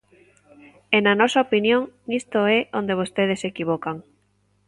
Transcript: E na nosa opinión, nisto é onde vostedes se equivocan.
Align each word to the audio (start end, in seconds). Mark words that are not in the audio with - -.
E 0.95 0.97
na 1.05 1.13
nosa 1.19 1.39
opinión, 1.47 1.81
nisto 2.09 2.39
é 2.57 2.59
onde 2.79 2.99
vostedes 3.01 3.39
se 3.41 3.49
equivocan. 3.53 3.97